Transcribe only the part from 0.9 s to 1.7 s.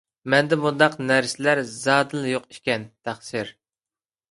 نەرسە